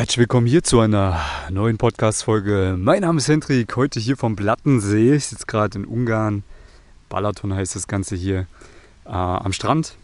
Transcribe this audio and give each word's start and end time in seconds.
Herzlich 0.00 0.16
willkommen 0.16 0.46
hier 0.46 0.62
zu 0.62 0.80
einer 0.80 1.20
neuen 1.50 1.76
Podcast-Folge. 1.76 2.74
Mein 2.78 3.02
Name 3.02 3.18
ist 3.18 3.28
Hendrik, 3.28 3.76
heute 3.76 4.00
hier 4.00 4.16
vom 4.16 4.34
Plattensee. 4.34 5.12
Ich 5.12 5.26
sitze 5.26 5.44
gerade 5.44 5.78
in 5.78 5.84
Ungarn. 5.84 6.42
Balaton 7.10 7.52
heißt 7.52 7.76
das 7.76 7.86
Ganze 7.86 8.16
hier. 8.16 8.46
Äh, 9.04 9.10
am 9.10 9.52
Strand. 9.52 9.96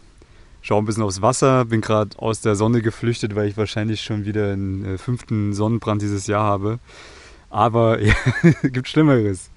Schau 0.61 0.77
ein 0.77 0.85
bisschen 0.85 1.01
aufs 1.01 1.23
Wasser. 1.23 1.65
Bin 1.65 1.81
gerade 1.81 2.15
aus 2.19 2.41
der 2.41 2.53
Sonne 2.53 2.83
geflüchtet, 2.83 3.35
weil 3.35 3.47
ich 3.47 3.57
wahrscheinlich 3.57 4.01
schon 4.01 4.23
wieder 4.25 4.51
einen 4.51 4.85
äh, 4.85 4.97
fünften 4.99 5.53
Sonnenbrand 5.53 6.03
dieses 6.03 6.27
Jahr 6.27 6.43
habe. 6.43 6.77
Aber 7.49 7.99
ja, 7.99 8.13
gibt 8.61 8.87
Schlimmeres. 8.89 9.49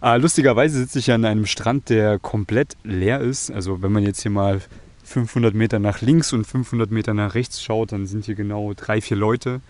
Äh, 0.00 0.16
lustigerweise 0.16 0.78
sitze 0.78 0.98
ich 0.98 1.12
an 1.12 1.26
einem 1.26 1.44
Strand, 1.44 1.90
der 1.90 2.18
komplett 2.18 2.78
leer 2.84 3.20
ist. 3.20 3.50
Also 3.50 3.82
wenn 3.82 3.92
man 3.92 4.02
jetzt 4.02 4.22
hier 4.22 4.30
mal 4.30 4.62
500 5.04 5.54
Meter 5.54 5.78
nach 5.78 6.00
links 6.00 6.32
und 6.32 6.46
500 6.46 6.90
Meter 6.90 7.14
nach 7.14 7.34
rechts 7.34 7.62
schaut, 7.62 7.92
dann 7.92 8.06
sind 8.06 8.24
hier 8.24 8.34
genau 8.34 8.72
drei, 8.74 9.00
vier 9.00 9.16
Leute. 9.16 9.60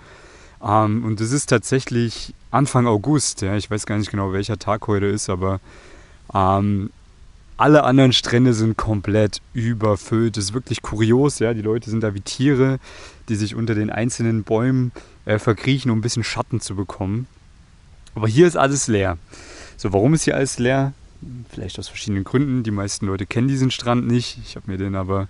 Ähm, 0.63 1.05
und 1.05 1.21
es 1.21 1.33
ist 1.33 1.47
tatsächlich 1.47 2.35
Anfang 2.51 2.87
August. 2.87 3.43
Ja, 3.43 3.57
ich 3.57 3.71
weiß 3.71 3.87
gar 3.87 3.99
nicht 3.99 4.11
genau, 4.11 4.33
welcher 4.33 4.59
Tag 4.59 4.87
heute 4.87 5.07
ist, 5.07 5.29
aber 5.29 5.61
ähm, 6.33 6.91
alle 7.57 7.85
anderen 7.85 8.13
Strände 8.13 8.55
sind 8.55 8.77
komplett 8.77 9.41
überfüllt. 9.53 10.37
Das 10.37 10.45
ist 10.45 10.55
wirklich 10.55 10.83
kurios. 10.83 11.39
Ja? 11.39 11.55
Die 11.55 11.63
Leute 11.63 11.91
sind 11.91 12.03
da 12.03 12.15
wie 12.15 12.21
Tiere, 12.21 12.79
die 13.29 13.37
sich 13.37 13.55
unter 13.55 13.75
den 13.75 13.91
einzelnen 13.91 14.43
Bäumen 14.43 14.93
äh, 15.25 15.39
verkriechen, 15.39 15.91
um 15.91 15.99
ein 15.99 16.03
bisschen 16.03 16.25
Schatten 16.25 16.61
zu 16.61 16.75
bekommen. 16.75 17.27
Aber 18.15 18.29
hier 18.29 18.47
ist 18.47 18.57
alles 18.57 18.89
leer. 18.89 19.19
So, 19.77 19.93
warum 19.93 20.15
ist 20.15 20.25
hier 20.25 20.37
alles 20.37 20.59
leer? 20.59 20.93
Vielleicht 21.49 21.79
aus 21.79 21.89
verschiedenen 21.89 22.25
Gründen. 22.25 22.63
Die 22.63 22.71
meisten 22.71 23.07
Leute 23.07 23.27
kennen 23.27 23.49
diesen 23.49 23.71
Strand 23.71 24.07
nicht. 24.07 24.39
Ich 24.45 24.57
habe 24.57 24.71
mir 24.71 24.79
den 24.79 24.95
aber 24.95 25.29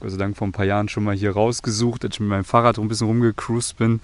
Gott 0.00 0.10
sei 0.10 0.16
Dank 0.18 0.36
vor 0.36 0.46
ein 0.46 0.52
paar 0.52 0.66
Jahren 0.66 0.88
schon 0.88 1.04
mal 1.04 1.14
hier 1.14 1.32
rausgesucht, 1.32 2.04
als 2.04 2.16
ich 2.16 2.20
mit 2.20 2.28
meinem 2.28 2.44
Fahrrad 2.44 2.78
ein 2.78 2.88
bisschen 2.88 3.06
rumgecruised 3.06 3.76
bin. 3.76 4.00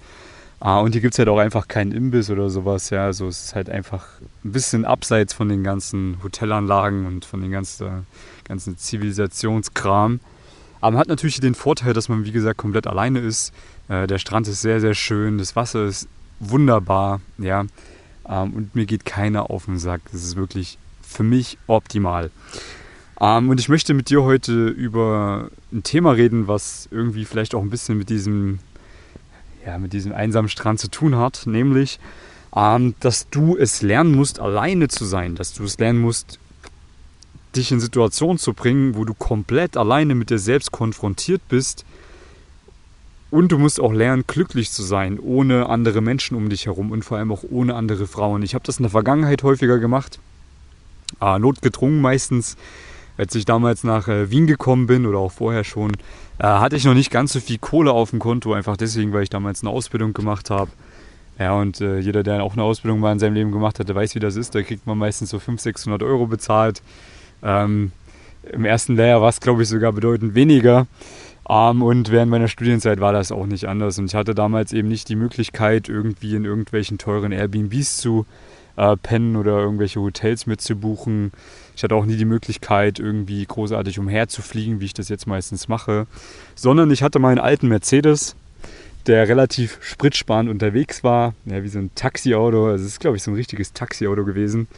Ah, 0.59 0.81
und 0.81 0.93
hier 0.93 1.01
gibt 1.01 1.15
es 1.15 1.19
halt 1.19 1.29
auch 1.29 1.39
einfach 1.39 1.69
keinen 1.69 1.93
Imbiss 1.93 2.29
oder 2.29 2.51
sowas. 2.51 2.91
Ja, 2.91 3.05
also 3.07 3.29
es 3.29 3.45
ist 3.45 3.55
halt 3.55 3.71
einfach 3.71 4.07
ein 4.45 4.53
bisschen 4.53 4.85
abseits 4.85 5.33
von 5.33 5.49
den 5.49 5.65
ganzen 5.65 6.19
Hotelanlagen 6.23 7.07
und 7.07 7.25
von 7.25 7.41
den 7.41 7.51
ganzen, 7.51 8.07
ganzen 8.45 8.77
Zivilisationskram. 8.77 10.21
Aber 10.81 10.93
man 10.93 11.01
hat 11.01 11.09
natürlich 11.09 11.41
den 11.41 11.55
Vorteil, 11.55 11.95
dass 11.95 12.09
man, 12.09 12.25
wie 12.25 12.33
gesagt, 12.33 12.59
komplett 12.59 12.87
alleine 12.87 13.21
ist. 13.21 13.53
Äh, 13.89 14.07
der 14.07 14.19
Strand 14.19 14.49
ist 14.49 14.61
sehr, 14.61 14.81
sehr 14.81 14.95
schön. 14.95 15.39
Das 15.39 15.57
Wasser 15.57 15.85
ist 15.85 16.09
wunderbar. 16.41 17.21
Ja. 17.39 17.65
Ähm, 18.29 18.53
und 18.53 18.75
mir 18.75 18.87
geht 18.87 19.05
keiner 19.07 19.51
auf 19.51 19.65
den 19.65 19.79
Sack. 19.79 20.03
Das 20.13 20.23
ist 20.23 20.37
wirklich 20.37 20.79
für 21.11 21.23
mich 21.23 21.59
optimal. 21.67 22.31
Ähm, 23.21 23.51
und 23.51 23.61
ich 23.61 23.69
möchte 23.69 23.93
mit 23.93 24.09
dir 24.09 24.23
heute 24.23 24.69
über 24.69 25.51
ein 25.73 25.83
Thema 25.83 26.13
reden, 26.13 26.49
was 26.49 26.89
irgendwie 26.91 27.25
vielleicht 27.25 27.55
auch 27.55 27.63
ein 27.63 27.71
bisschen 27.71 27.99
mit 27.99 28.09
diesem, 28.09 28.61
ja, 29.67 29.79
mit 29.79 29.93
diesem 29.93 30.13
einsamen 30.13 30.49
Strand 30.49 30.81
zu 30.81 30.89
tun 30.89 31.17
hat, 31.17 31.43
nämlich, 31.47 32.01
ähm, 32.57 32.95
dass 33.01 33.29
du 33.29 33.57
es 33.57 33.83
lernen 33.83 34.15
musst, 34.15 34.41
alleine 34.41 34.89
zu 34.89 35.05
sein, 35.05 35.35
dass 35.35 35.53
du 35.53 35.65
es 35.65 35.79
lernen 35.79 36.01
musst, 36.01 36.39
dich 37.55 37.73
in 37.73 37.81
Situationen 37.81 38.39
zu 38.39 38.55
bringen, 38.55 38.95
wo 38.95 39.05
du 39.05 39.13
komplett 39.13 39.77
alleine 39.77 40.15
mit 40.15 40.31
dir 40.31 40.39
selbst 40.39 40.71
konfrontiert 40.73 41.43
bist. 41.49 41.85
Und 43.31 43.53
du 43.53 43.59
musst 43.59 43.79
auch 43.81 43.93
lernen, 43.93 44.25
glücklich 44.27 44.73
zu 44.73 44.83
sein, 44.83 45.21
ohne 45.21 45.69
andere 45.69 46.01
Menschen 46.01 46.37
um 46.37 46.49
dich 46.49 46.67
herum 46.67 46.91
und 46.91 47.05
vor 47.05 47.19
allem 47.19 47.31
auch 47.31 47.45
ohne 47.49 47.77
andere 47.77 48.09
Frauen. 48.09 48.43
Ich 48.43 48.55
habe 48.55 48.65
das 48.65 48.79
in 48.79 48.85
der 48.85 48.91
Vergangenheit 48.91 49.45
häufiger 49.45 49.79
gemacht 49.79 50.19
äh, 51.21 51.39
notgedrungen 51.39 52.01
meistens. 52.01 52.57
Als 53.17 53.35
ich 53.35 53.45
damals 53.45 53.85
nach 53.85 54.09
äh, 54.09 54.31
Wien 54.31 54.47
gekommen 54.47 54.87
bin 54.87 55.05
oder 55.05 55.19
auch 55.19 55.33
vorher 55.33 55.65
schon, 55.65 55.93
äh, 56.39 56.45
hatte 56.45 56.77
ich 56.77 56.85
noch 56.85 56.95
nicht 56.95 57.11
ganz 57.11 57.35
so 57.35 57.41
viel 57.41 57.59
Kohle 57.59 57.93
auf 57.93 58.11
dem 58.11 58.19
Konto, 58.19 58.55
einfach 58.55 58.77
deswegen, 58.77 59.13
weil 59.13 59.25
ich 59.25 59.31
damals 59.31 59.63
eine 59.63 59.71
Ausbildung 59.71 60.15
gemacht 60.15 60.49
habe. 60.49 60.71
Ja, 61.39 61.55
und 61.55 61.81
äh, 61.81 61.99
jeder, 61.99 62.23
der 62.23 62.43
auch 62.43 62.53
eine 62.53 62.63
Ausbildung 62.63 63.01
mal 63.01 63.13
in 63.13 63.19
seinem 63.19 63.35
Leben 63.35 63.51
gemacht 63.51 63.79
hat, 63.79 63.89
der 63.89 63.95
weiß, 63.95 64.15
wie 64.15 64.21
das 64.21 64.37
ist. 64.37 64.55
Da 64.55 64.63
kriegt 64.63 64.87
man 64.87 64.99
meistens 64.99 65.31
so 65.31 65.39
500, 65.39 65.61
600 65.61 66.03
Euro 66.03 66.27
bezahlt. 66.27 66.83
Ähm, 67.43 67.93
Im 68.53 68.65
ersten 68.65 68.97
Lehrjahr 68.97 69.23
war 69.23 69.31
es, 69.31 69.41
glaube 69.41 69.63
ich, 69.63 69.69
sogar 69.69 69.93
bedeutend 69.93 70.35
weniger. 70.35 70.87
Ähm, 71.49 71.83
und 71.83 72.11
während 72.11 72.31
meiner 72.31 72.49
Studienzeit 72.49 73.01
war 73.01 73.13
das 73.13 73.33
auch 73.33 73.47
nicht 73.47 73.67
anders. 73.67 73.99
Und 73.99 74.07
ich 74.07 74.15
hatte 74.15 74.35
damals 74.35 74.73
eben 74.73 74.89
nicht 74.89 75.09
die 75.09 75.17
Möglichkeit, 75.17 75.89
irgendwie 75.89 76.37
in 76.37 76.45
irgendwelchen 76.45 76.99
teuren 76.99 77.33
Airbnbs 77.33 77.97
zu 77.97 78.27
äh, 78.77 78.97
pennen 78.97 79.37
oder 79.37 79.59
irgendwelche 79.59 80.01
Hotels 80.01 80.47
mitzubuchen. 80.47 81.33
Ich 81.77 81.83
hatte 81.83 81.95
auch 81.95 82.05
nie 82.05 82.17
die 82.17 82.25
Möglichkeit, 82.25 82.99
irgendwie 82.99 83.45
großartig 83.45 83.99
umherzufliegen, 83.99 84.81
wie 84.81 84.87
ich 84.87 84.95
das 84.95 85.09
jetzt 85.09 85.27
meistens 85.27 85.69
mache, 85.69 86.07
sondern 86.55 86.91
ich 86.91 87.03
hatte 87.03 87.19
meinen 87.19 87.39
alten 87.39 87.69
Mercedes, 87.69 88.37
der 89.07 89.29
relativ 89.29 89.79
spritsparend 89.81 90.51
unterwegs 90.51 91.03
war, 91.03 91.35
ja, 91.47 91.63
wie 91.63 91.69
so 91.69 91.79
ein 91.79 91.91
Taxiauto. 91.95 92.67
Also 92.67 92.85
es 92.85 92.93
ist, 92.93 93.01
glaube 93.01 93.17
ich, 93.17 93.23
so 93.23 93.31
ein 93.31 93.37
richtiges 93.37 93.73
Taxiauto 93.73 94.25
gewesen, 94.25 94.69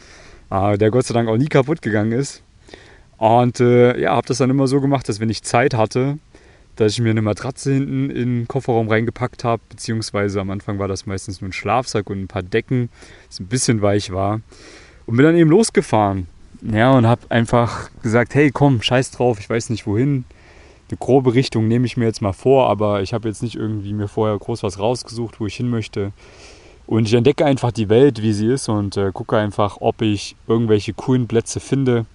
äh, 0.49 0.77
der 0.77 0.91
Gott 0.91 1.05
sei 1.05 1.13
Dank 1.13 1.27
auch 1.29 1.37
nie 1.37 1.47
kaputt 1.47 1.81
gegangen 1.81 2.13
ist. 2.13 2.41
Und 3.17 3.59
äh, 3.59 3.99
ja, 3.99 4.15
habe 4.15 4.27
das 4.27 4.37
dann 4.37 4.49
immer 4.49 4.67
so 4.67 4.81
gemacht, 4.81 5.07
dass 5.07 5.19
wenn 5.19 5.29
ich 5.29 5.43
Zeit 5.43 5.73
hatte, 5.73 6.17
dass 6.75 6.93
ich 6.93 6.99
mir 6.99 7.11
eine 7.11 7.21
Matratze 7.21 7.73
hinten 7.73 8.09
in 8.09 8.39
den 8.39 8.47
Kofferraum 8.47 8.87
reingepackt 8.87 9.43
habe, 9.43 9.61
beziehungsweise 9.69 10.41
am 10.41 10.49
Anfang 10.49 10.79
war 10.79 10.87
das 10.87 11.05
meistens 11.05 11.41
nur 11.41 11.49
ein 11.49 11.53
Schlafsack 11.53 12.09
und 12.09 12.21
ein 12.21 12.27
paar 12.27 12.43
Decken, 12.43 12.89
das 13.27 13.39
ein 13.39 13.47
bisschen 13.47 13.81
weich 13.81 14.11
war. 14.11 14.41
Und 15.05 15.17
bin 15.17 15.25
dann 15.25 15.35
eben 15.35 15.49
losgefahren. 15.49 16.27
Ja, 16.61 16.91
und 16.91 17.05
habe 17.05 17.21
einfach 17.29 17.89
gesagt, 18.01 18.35
hey, 18.35 18.49
komm, 18.51 18.81
scheiß 18.81 19.11
drauf, 19.11 19.39
ich 19.39 19.49
weiß 19.49 19.69
nicht 19.69 19.85
wohin. 19.85 20.23
Eine 20.89 20.97
grobe 20.97 21.33
Richtung 21.33 21.67
nehme 21.67 21.85
ich 21.85 21.97
mir 21.97 22.05
jetzt 22.05 22.21
mal 22.21 22.33
vor, 22.33 22.69
aber 22.69 23.01
ich 23.01 23.13
habe 23.13 23.27
jetzt 23.27 23.43
nicht 23.43 23.55
irgendwie 23.55 23.93
mir 23.93 24.07
vorher 24.07 24.37
groß 24.37 24.63
was 24.63 24.79
rausgesucht, 24.79 25.39
wo 25.39 25.47
ich 25.47 25.55
hin 25.55 25.69
möchte. 25.69 26.13
Und 26.85 27.07
ich 27.07 27.13
entdecke 27.13 27.45
einfach 27.45 27.71
die 27.71 27.89
Welt, 27.89 28.21
wie 28.21 28.33
sie 28.33 28.47
ist 28.47 28.69
und 28.69 28.97
äh, 28.97 29.11
gucke 29.13 29.37
einfach, 29.37 29.77
ob 29.79 30.01
ich 30.01 30.35
irgendwelche 30.47 30.93
coolen 30.93 31.27
Plätze 31.27 31.59
finde, 31.59 32.05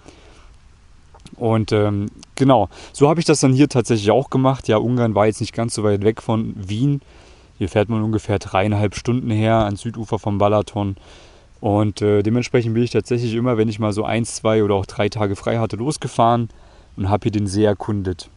und 1.39 1.73
ähm, 1.73 2.07
genau, 2.35 2.69
so 2.93 3.09
habe 3.09 3.21
ich 3.21 3.27
das 3.27 3.41
dann 3.41 3.53
hier 3.53 3.69
tatsächlich 3.69 4.11
auch 4.11 4.31
gemacht. 4.31 4.69
Ja, 4.69 4.79
Ungarn 4.79 5.15
war 5.15 5.27
jetzt 5.27 5.41
nicht 5.41 5.55
ganz 5.55 5.75
so 5.75 5.85
weit 5.85 6.03
weg 6.03 6.21
von 6.23 6.55
Wien. 6.57 7.01
Hier 7.59 7.69
fährt 7.69 7.89
man 7.89 8.03
ungefähr 8.03 8.39
dreieinhalb 8.39 8.95
Stunden 8.95 9.31
her 9.31 9.65
ans 9.65 9.81
Südufer 9.81 10.19
vom 10.19 10.39
Balaton. 10.39 10.97
Und 11.61 12.03
äh, 12.03 12.23
dementsprechend 12.23 12.75
bin 12.75 12.85
ich 12.85 12.91
tatsächlich 12.91 13.35
immer, 13.35 13.57
wenn 13.57 13.69
ich 13.69 13.81
mal 13.81 13.93
so 13.93 14.05
eins, 14.05 14.37
zwei 14.37 14.63
oder 14.63 14.77
auch 14.77 14.87
drei 14.87 15.09
Tage 15.09 15.35
frei 15.35 15.59
hatte, 15.59 15.77
losgefahren 15.77 16.49
und 16.97 17.09
habe 17.09 17.25
hier 17.25 17.33
den 17.33 17.49
See 17.49 17.65
erkundet. 17.65 18.31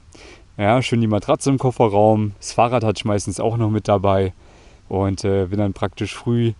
Ja, 0.57 0.81
schön 0.81 1.01
die 1.01 1.07
Matratze 1.07 1.49
im 1.49 1.57
Kofferraum. 1.57 2.33
Das 2.39 2.53
Fahrrad 2.53 2.83
hatte 2.83 2.99
ich 2.99 3.05
meistens 3.05 3.39
auch 3.39 3.57
noch 3.57 3.69
mit 3.69 3.87
dabei. 3.87 4.33
Und 4.89 5.23
äh, 5.23 5.45
bin 5.45 5.59
dann 5.59 5.73
praktisch 5.73 6.15
früh 6.15 6.53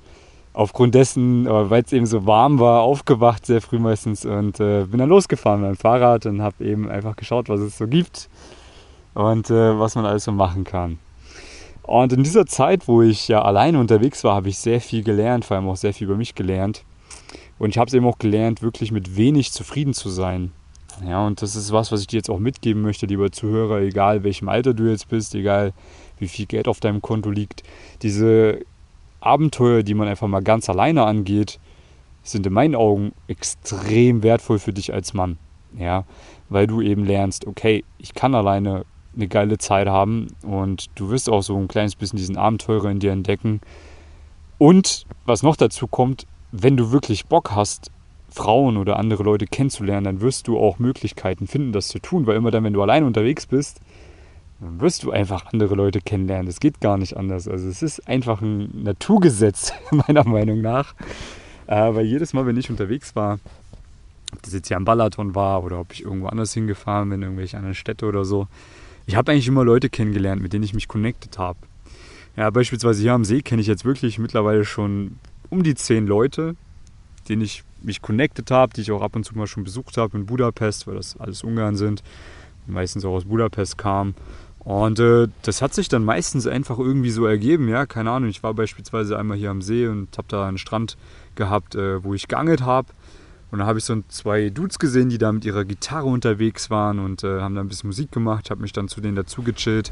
aufgrund 0.54 0.96
dessen, 0.96 1.46
äh, 1.48 1.70
weil 1.70 1.84
es 1.84 1.94
eben 1.94 2.06
so 2.06 2.26
warm 2.26 2.60
war, 2.60 2.82
aufgewacht 2.82 3.46
sehr 3.46 3.62
früh 3.62 3.80
meistens 3.80 4.26
und 4.26 4.60
äh, 4.60 4.86
bin 4.86 5.00
dann 5.00 5.10
losgefahren 5.10 5.62
mit 5.62 5.70
dem 5.70 5.78
Fahrrad 5.78 6.26
und 6.26 6.42
habe 6.42 6.64
eben 6.66 6.90
einfach 6.90 7.16
geschaut, 7.16 7.50
was 7.50 7.62
es 7.62 7.78
so 7.78 7.88
gibt 7.88 8.30
und 9.14 9.50
äh, 9.50 9.80
was 9.80 9.96
man 9.96 10.06
alles 10.06 10.26
so 10.26 10.32
machen 10.32 10.64
kann. 10.64 11.00
Und 11.84 12.14
in 12.14 12.24
dieser 12.24 12.46
Zeit, 12.46 12.88
wo 12.88 13.02
ich 13.02 13.28
ja 13.28 13.42
alleine 13.42 13.80
unterwegs 13.80 14.24
war, 14.24 14.36
habe 14.36 14.50
ich 14.50 14.58
sehr 14.58 14.82
viel 14.82 15.04
gelernt, 15.04 15.46
vor 15.46 15.58
allem 15.58 15.68
auch 15.68 15.78
sehr 15.78 15.94
viel 15.94 16.08
über 16.08 16.16
mich 16.16 16.36
gelernt. 16.36 16.84
Und 17.58 17.70
ich 17.70 17.78
habe 17.78 17.88
es 17.88 17.94
eben 17.94 18.06
auch 18.06 18.18
gelernt, 18.18 18.62
wirklich 18.62 18.92
mit 18.92 19.16
wenig 19.18 19.52
zufrieden 19.52 19.94
zu 19.94 20.10
sein. 20.10 20.52
Ja, 21.08 21.26
und 21.26 21.42
das 21.42 21.56
ist 21.56 21.72
was, 21.72 21.92
was 21.92 22.02
ich 22.02 22.08
dir 22.08 22.18
jetzt 22.18 22.30
auch 22.30 22.40
mitgeben 22.40 22.82
möchte, 22.82 23.08
lieber 23.08 23.32
Zuhörer, 23.32 23.82
egal 23.82 24.24
welchem 24.24 24.50
Alter 24.50 24.74
du 24.74 24.90
jetzt 24.90 25.10
bist, 25.10 25.34
egal 25.34 25.74
wie 26.20 26.28
viel 26.28 26.46
Geld 26.46 26.68
auf 26.68 26.80
deinem 26.80 27.02
Konto 27.02 27.32
liegt. 27.32 27.64
Diese 28.04 28.60
Abenteuer, 29.22 29.84
die 29.84 29.94
man 29.94 30.08
einfach 30.08 30.28
mal 30.28 30.42
ganz 30.42 30.70
alleine 30.70 31.06
angeht, 31.06 31.60
sind 32.24 32.46
in 32.46 32.54
meinen 32.54 32.76
Augen 32.76 33.14
extrem 33.28 34.24
wertvoll 34.24 34.60
für 34.60 34.74
dich 34.74 34.94
als 34.94 35.14
Mann. 35.14 35.38
Ja, 35.78 36.04
weil 36.50 36.68
du 36.68 36.82
eben 36.82 37.06
lernst, 37.06 37.48
okay, 37.48 37.86
ich 37.98 38.14
kann 38.14 38.36
alleine 38.36 38.84
eine 39.16 39.28
geile 39.28 39.58
Zeit 39.58 39.88
haben 39.88 40.28
und 40.44 40.90
du 40.96 41.10
wirst 41.10 41.30
auch 41.30 41.42
so 41.42 41.58
ein 41.58 41.68
kleines 41.68 41.96
bisschen 41.96 42.18
diesen 42.18 42.38
Abenteurer 42.38 42.90
in 42.92 43.00
dir 43.00 43.12
entdecken. 43.12 43.62
Und 44.58 45.06
was 45.26 45.44
noch 45.44 45.56
dazu 45.56 45.88
kommt, 45.88 46.28
wenn 46.52 46.78
du 46.78 46.92
wirklich 46.92 47.26
Bock 47.26 47.52
hast, 47.56 47.90
Frauen 48.30 48.78
oder 48.78 48.98
andere 48.98 49.24
Leute 49.24 49.46
kennenzulernen, 49.46 50.06
dann 50.06 50.22
wirst 50.22 50.48
du 50.48 50.58
auch 50.58 50.80
Möglichkeiten 50.80 51.48
finden, 51.48 51.74
das 51.74 51.90
zu 51.90 52.00
tun, 52.00 52.28
weil 52.28 52.38
immer 52.38 52.52
dann, 52.52 52.64
wenn 52.64 52.74
du 52.74 52.82
alleine 52.82 53.06
unterwegs 53.06 53.46
bist, 53.46 53.82
dann 54.62 54.80
wirst 54.80 55.02
du 55.04 55.12
einfach 55.12 55.48
andere 55.52 55.74
Leute 55.74 56.02
kennenlernen. 56.02 56.46
Das 56.46 56.60
geht 56.60 56.80
gar 56.80 56.98
nicht 56.98 57.18
anders. 57.18 57.48
Also 57.48 57.68
es 57.68 57.82
ist 57.82 58.08
einfach 58.08 58.42
ein 58.42 58.84
Naturgesetz, 58.84 59.74
meiner 59.92 60.24
Meinung 60.24 60.62
nach. 60.62 60.94
Äh, 61.66 61.96
weil 61.96 62.06
jedes 62.06 62.34
Mal, 62.34 62.46
wenn 62.46 62.58
ich 62.58 62.70
unterwegs 62.70 63.16
war, 63.16 63.40
ob 64.34 64.42
das 64.44 64.54
jetzt 64.54 64.68
hier 64.68 64.78
am 64.78 64.86
Balaton 64.86 65.34
war 65.34 65.64
oder 65.64 65.80
ob 65.80 65.92
ich 65.94 66.04
irgendwo 66.04 66.28
anders 66.28 66.54
hingefahren 66.54 67.10
bin, 67.10 67.20
in 67.20 67.24
irgendwelche 67.24 67.58
anderen 67.58 67.74
Städte 67.74 68.06
oder 68.06 68.24
so, 68.24 68.48
ich 69.08 69.16
habe 69.16 69.32
eigentlich 69.32 69.48
immer 69.48 69.66
Leute 69.66 69.90
kennengelernt, 69.90 70.42
mit 70.42 70.54
denen 70.54 70.64
ich 70.64 70.76
mich 70.76 70.88
connected 70.88 71.40
habe. 71.40 71.58
Ja, 72.38 72.50
beispielsweise 72.52 73.02
hier 73.02 73.14
am 73.14 73.26
See 73.26 73.42
kenne 73.42 73.62
ich 73.62 73.68
jetzt 73.68 73.84
wirklich 73.84 74.20
mittlerweile 74.20 74.64
schon 74.64 75.18
um 75.50 75.64
die 75.64 75.74
zehn 75.74 76.06
Leute, 76.06 76.56
denen 77.28 77.42
ich 77.42 77.64
mich 77.82 78.02
connected 78.02 78.52
habe, 78.52 78.74
die 78.74 78.82
ich 78.82 78.92
auch 78.92 79.02
ab 79.02 79.16
und 79.16 79.26
zu 79.26 79.36
mal 79.36 79.48
schon 79.48 79.64
besucht 79.64 79.98
habe 79.98 80.18
in 80.18 80.28
Budapest, 80.28 80.86
weil 80.86 80.96
das 80.96 81.20
alles 81.20 81.44
Ungarn 81.44 81.76
sind, 81.76 82.04
meistens 82.68 83.04
auch 83.04 83.16
aus 83.16 83.26
Budapest 83.26 83.80
kamen 83.80 84.14
Und 84.64 85.00
äh, 85.00 85.28
das 85.42 85.62
hat 85.62 85.74
sich 85.74 85.90
dann 85.90 86.06
meistens 86.06 86.46
einfach 86.46 86.78
irgendwie 86.78 87.10
so 87.10 87.26
ergeben, 87.26 87.68
ja, 87.68 87.88
keine 87.88 88.12
Ahnung. 88.12 88.30
Ich 88.30 88.44
war 88.44 88.54
beispielsweise 88.54 89.18
einmal 89.18 89.38
hier 89.38 89.50
am 89.50 89.62
See 89.62 89.88
und 89.88 90.16
habe 90.18 90.28
da 90.28 90.48
einen 90.48 90.60
Strand 90.60 90.98
gehabt, 91.36 91.74
äh, 91.74 92.04
wo 92.04 92.14
ich 92.14 92.28
geangelt 92.28 92.62
habe. 92.62 92.90
Und 93.50 93.60
da 93.60 93.66
habe 93.66 93.80
ich 93.80 93.86
so 93.86 94.02
zwei 94.08 94.50
Dudes 94.50 94.78
gesehen, 94.78 95.10
die 95.10 95.18
da 95.18 95.32
mit 95.32 95.46
ihrer 95.46 95.66
Gitarre 95.66 96.06
unterwegs 96.06 96.70
waren 96.70 97.00
und 97.00 97.24
äh, 97.24 97.42
haben 97.42 97.56
da 97.56 97.62
ein 97.62 97.68
bisschen 97.68 97.90
Musik 97.90 98.12
gemacht. 98.12 98.52
Habe 98.52 98.62
mich 98.62 98.72
dann 98.72 98.88
zu 98.88 99.02
denen 99.02 99.16
dazu 99.16 99.42
gechillt, 99.42 99.92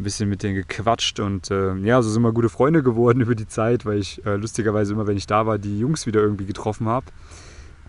ein 0.00 0.04
bisschen 0.04 0.28
mit 0.28 0.42
denen 0.42 0.54
gequatscht 0.54 1.20
und 1.20 1.50
äh, 1.50 1.74
ja, 1.76 2.00
so 2.00 2.08
sind 2.08 2.22
wir 2.22 2.32
gute 2.32 2.48
Freunde 2.48 2.82
geworden 2.82 3.20
über 3.22 3.34
die 3.34 3.46
Zeit, 3.46 3.84
weil 3.84 3.98
ich 3.98 4.24
äh, 4.24 4.36
lustigerweise 4.36 4.94
immer, 4.94 5.06
wenn 5.06 5.18
ich 5.18 5.26
da 5.26 5.46
war, 5.46 5.58
die 5.58 5.78
Jungs 5.78 6.06
wieder 6.06 6.20
irgendwie 6.20 6.46
getroffen 6.46 6.88
habe. 6.88 7.06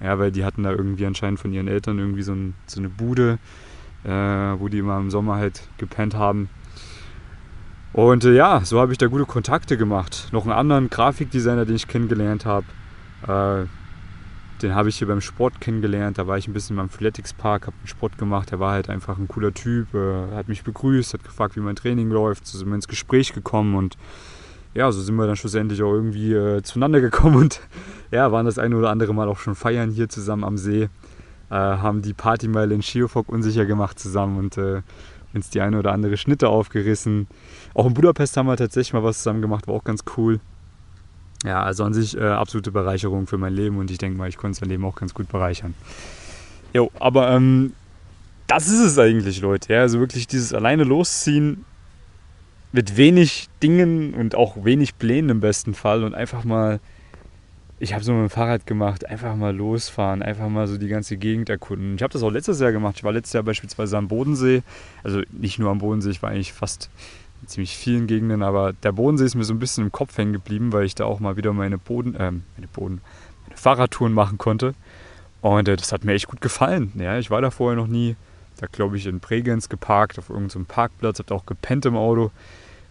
Ja, 0.01 0.19
weil 0.19 0.31
die 0.31 0.43
hatten 0.43 0.63
da 0.63 0.71
irgendwie 0.71 1.05
anscheinend 1.05 1.39
von 1.39 1.53
ihren 1.53 1.69
Eltern 1.69 1.97
irgendwie 1.97 2.23
so, 2.23 2.33
ein, 2.33 2.55
so 2.67 2.81
eine 2.81 2.89
Bude 2.89 3.39
äh, 4.03 4.09
wo 4.09 4.67
die 4.67 4.79
immer 4.79 4.97
im 4.97 5.09
Sommer 5.09 5.35
halt 5.35 5.67
gepennt 5.77 6.15
haben. 6.15 6.49
Und 7.93 8.25
äh, 8.25 8.33
ja, 8.33 8.61
so 8.63 8.79
habe 8.79 8.91
ich 8.91 8.97
da 8.97 9.07
gute 9.07 9.25
Kontakte 9.25 9.77
gemacht. 9.77 10.29
Noch 10.31 10.43
einen 10.43 10.53
anderen 10.53 10.89
Grafikdesigner, 10.89 11.65
den 11.65 11.75
ich 11.75 11.87
kennengelernt 11.87 12.45
habe. 12.45 12.65
Äh, 13.27 13.67
den 14.63 14.75
habe 14.75 14.89
ich 14.89 14.97
hier 14.97 15.07
beim 15.07 15.21
Sport 15.21 15.61
kennengelernt. 15.61 16.17
Da 16.17 16.25
war 16.25 16.37
ich 16.37 16.47
ein 16.47 16.53
bisschen 16.53 16.75
beim 16.75 16.85
Athletics 16.85 17.33
Park, 17.33 17.67
habe 17.67 17.77
einen 17.77 17.87
Sport 17.87 18.17
gemacht. 18.17 18.49
Der 18.51 18.59
war 18.59 18.71
halt 18.71 18.89
einfach 18.89 19.17
ein 19.17 19.27
cooler 19.27 19.53
Typ, 19.53 19.93
äh, 19.93 20.33
hat 20.33 20.47
mich 20.47 20.63
begrüßt, 20.63 21.13
hat 21.13 21.23
gefragt, 21.23 21.55
wie 21.55 21.59
mein 21.59 21.75
Training 21.75 22.09
läuft. 22.09 22.47
So 22.47 22.57
sind 22.57 22.69
wir 22.69 22.75
ins 22.75 22.87
Gespräch 22.87 23.33
gekommen 23.33 23.75
und 23.75 23.97
ja, 24.73 24.91
so 24.91 25.01
sind 25.01 25.15
wir 25.15 25.27
dann 25.27 25.35
schlussendlich 25.35 25.83
auch 25.83 25.93
irgendwie 25.93 26.33
äh, 26.33 26.63
zueinander 26.63 26.99
gekommen 26.99 27.35
und 27.35 27.61
ja, 28.11 28.31
waren 28.31 28.45
das 28.45 28.57
eine 28.57 28.75
oder 28.75 28.89
andere 28.89 29.13
Mal 29.13 29.27
auch 29.27 29.37
schon 29.37 29.53
feiern 29.53 29.91
hier 29.91 30.09
zusammen 30.09 30.43
am 30.43 30.57
See 30.57 30.89
haben 31.55 32.01
die 32.01 32.13
Partymeile 32.13 32.73
in 32.73 32.81
Schiofok 32.81 33.29
unsicher 33.29 33.65
gemacht 33.65 33.99
zusammen 33.99 34.37
und 34.37 34.57
äh, 34.57 34.81
uns 35.33 35.49
die 35.49 35.61
eine 35.61 35.79
oder 35.79 35.91
andere 35.91 36.17
Schnitte 36.17 36.49
aufgerissen. 36.49 37.27
Auch 37.73 37.85
in 37.85 37.93
Budapest 37.93 38.37
haben 38.37 38.47
wir 38.47 38.57
tatsächlich 38.57 38.93
mal 38.93 39.03
was 39.03 39.17
zusammen 39.17 39.41
gemacht, 39.41 39.67
war 39.67 39.75
auch 39.75 39.83
ganz 39.83 40.03
cool. 40.17 40.39
Ja, 41.43 41.61
also 41.63 41.83
an 41.83 41.93
sich 41.93 42.17
äh, 42.17 42.23
absolute 42.23 42.71
Bereicherung 42.71 43.27
für 43.27 43.37
mein 43.37 43.53
Leben 43.53 43.77
und 43.77 43.91
ich 43.91 43.97
denke 43.97 44.17
mal, 44.17 44.29
ich 44.29 44.37
konnte 44.37 44.59
sein 44.59 44.69
Leben 44.69 44.85
auch 44.85 44.95
ganz 44.95 45.13
gut 45.13 45.27
bereichern. 45.27 45.73
Jo, 46.73 46.89
aber 46.99 47.31
ähm, 47.31 47.73
das 48.47 48.67
ist 48.67 48.79
es 48.79 48.97
eigentlich, 48.97 49.41
Leute. 49.41 49.73
Ja? 49.73 49.81
Also 49.81 49.99
wirklich 49.99 50.27
dieses 50.27 50.53
alleine 50.53 50.83
losziehen 50.83 51.65
mit 52.71 52.97
wenig 52.97 53.49
Dingen 53.61 54.13
und 54.13 54.35
auch 54.35 54.63
wenig 54.63 54.97
Plänen 54.97 55.29
im 55.29 55.39
besten 55.41 55.73
Fall 55.73 56.03
und 56.03 56.15
einfach 56.15 56.43
mal 56.43 56.79
ich 57.83 57.93
habe 57.93 58.01
so 58.01 58.13
mit 58.13 58.21
dem 58.21 58.29
Fahrrad 58.29 58.65
gemacht, 58.65 59.05
einfach 59.09 59.35
mal 59.35 59.53
losfahren, 59.53 60.21
einfach 60.23 60.47
mal 60.47 60.67
so 60.67 60.77
die 60.77 60.87
ganze 60.87 61.17
Gegend 61.17 61.49
erkunden. 61.49 61.95
Ich 61.95 62.01
habe 62.01 62.13
das 62.13 62.23
auch 62.23 62.29
letztes 62.29 62.61
Jahr 62.61 62.71
gemacht. 62.71 62.95
Ich 62.95 63.03
war 63.03 63.11
letztes 63.11 63.33
Jahr 63.33 63.43
beispielsweise 63.43 63.97
am 63.97 64.07
Bodensee. 64.07 64.63
Also 65.03 65.21
nicht 65.33 65.59
nur 65.59 65.69
am 65.69 65.79
Bodensee, 65.79 66.11
ich 66.11 66.23
war 66.23 66.29
eigentlich 66.29 66.53
fast 66.53 66.89
in 67.41 67.49
ziemlich 67.49 67.75
vielen 67.75 68.07
Gegenden, 68.07 68.41
aber 68.41 68.71
der 68.71 68.93
Bodensee 68.93 69.25
ist 69.25 69.35
mir 69.35 69.43
so 69.43 69.53
ein 69.53 69.59
bisschen 69.59 69.83
im 69.83 69.91
Kopf 69.91 70.17
hängen 70.17 70.31
geblieben, 70.31 70.71
weil 70.71 70.85
ich 70.85 70.95
da 70.95 71.03
auch 71.03 71.19
mal 71.19 71.35
wieder 71.35 71.51
meine 71.51 71.77
Boden, 71.77 72.15
äh, 72.15 72.31
meine 72.31 72.67
Boden, 72.71 73.01
meine 73.47 73.57
Fahrradtouren 73.57 74.13
machen 74.13 74.37
konnte. 74.37 74.75
Und 75.41 75.67
äh, 75.67 75.75
das 75.75 75.91
hat 75.91 76.05
mir 76.05 76.13
echt 76.13 76.27
gut 76.27 76.39
gefallen. 76.39 76.93
Ja, 76.95 77.17
ich 77.17 77.31
war 77.31 77.41
da 77.41 77.51
vorher 77.51 77.75
noch 77.75 77.87
nie. 77.87 78.15
Da 78.61 78.67
glaube 78.67 78.95
ich 78.95 79.07
in 79.07 79.19
Bregenz 79.19 79.67
geparkt, 79.67 80.17
auf 80.19 80.29
irgendeinem 80.29 80.67
Parkplatz, 80.67 81.19
habe 81.19 81.35
auch 81.35 81.45
gepennt 81.45 81.85
im 81.85 81.97
Auto, 81.97 82.31